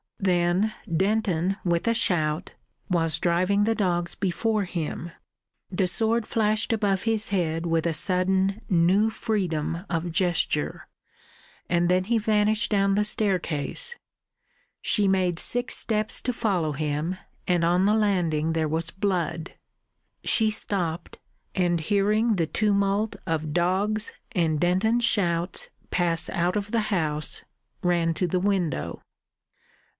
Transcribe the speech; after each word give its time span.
Then 0.17 0.73
Denton, 0.87 1.57
with 1.63 1.87
a 1.87 1.93
shout, 1.95 2.53
was 2.89 3.19
driving 3.19 3.63
the 3.63 3.75
dogs 3.75 4.13
before 4.13 4.65
him. 4.65 5.11
The 5.71 5.87
sword 5.87 6.27
flashed 6.27 6.73
above 6.73 7.03
his 7.03 7.29
head 7.29 7.65
with 7.65 7.85
a 7.87 7.93
sudden 7.93 8.61
new 8.69 9.09
freedom 9.09 9.83
of 9.89 10.11
gesture, 10.11 10.87
and 11.69 11.87
then 11.89 12.03
he 12.05 12.17
vanished 12.19 12.69
down 12.69 12.93
the 12.95 13.03
staircase. 13.03 13.95
She 14.81 15.07
made 15.07 15.39
six 15.39 15.75
steps 15.75 16.21
to 16.21 16.33
follow 16.33 16.73
him, 16.73 17.17
and 17.47 17.63
on 17.63 17.85
the 17.85 17.95
landing 17.95 18.53
there 18.53 18.67
was 18.69 18.91
blood. 18.91 19.53
She 20.23 20.51
stopped, 20.51 21.19
and 21.55 21.79
hearing 21.79 22.35
the 22.35 22.47
tumult 22.47 23.15
of 23.25 23.53
dogs 23.53 24.13
and 24.33 24.59
Denton's 24.59 25.03
shouts 25.05 25.69
pass 25.89 26.29
out 26.29 26.55
of 26.55 26.69
the 26.71 26.81
house, 26.91 27.41
ran 27.83 28.13
to 28.15 28.27
the 28.27 28.39
window. 28.39 29.01